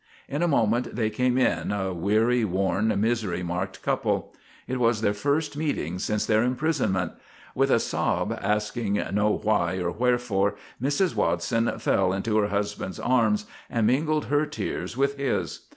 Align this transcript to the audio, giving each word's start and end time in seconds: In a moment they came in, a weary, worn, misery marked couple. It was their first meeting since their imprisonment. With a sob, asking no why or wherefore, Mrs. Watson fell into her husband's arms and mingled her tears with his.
In 0.27 0.41
a 0.41 0.47
moment 0.47 0.95
they 0.95 1.11
came 1.11 1.37
in, 1.37 1.71
a 1.71 1.93
weary, 1.93 2.43
worn, 2.43 2.99
misery 2.99 3.43
marked 3.43 3.83
couple. 3.83 4.33
It 4.67 4.79
was 4.79 5.01
their 5.01 5.13
first 5.13 5.55
meeting 5.55 5.99
since 5.99 6.25
their 6.25 6.41
imprisonment. 6.41 7.11
With 7.53 7.69
a 7.69 7.79
sob, 7.79 8.35
asking 8.41 8.93
no 9.11 9.29
why 9.37 9.75
or 9.77 9.91
wherefore, 9.91 10.55
Mrs. 10.81 11.13
Watson 11.13 11.77
fell 11.77 12.13
into 12.13 12.39
her 12.39 12.47
husband's 12.47 12.99
arms 12.99 13.45
and 13.69 13.85
mingled 13.85 14.25
her 14.25 14.47
tears 14.47 14.97
with 14.97 15.17
his. 15.19 15.67